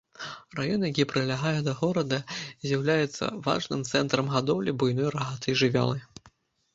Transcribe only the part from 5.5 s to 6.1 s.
жывёлы.